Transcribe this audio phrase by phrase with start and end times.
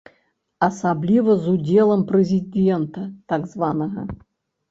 [0.67, 3.03] Асабліва з удзелам прэзідэнта
[3.35, 4.07] так званага.